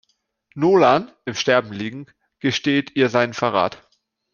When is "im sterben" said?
1.25-1.71